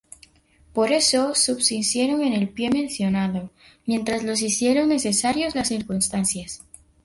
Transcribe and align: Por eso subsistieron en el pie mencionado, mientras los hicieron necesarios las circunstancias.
Por 0.73 0.91
eso 0.91 1.35
subsistieron 1.35 2.23
en 2.23 2.33
el 2.33 2.49
pie 2.49 2.71
mencionado, 2.71 3.51
mientras 3.85 4.23
los 4.23 4.41
hicieron 4.41 4.89
necesarios 4.89 5.53
las 5.53 5.67
circunstancias. 5.67 6.63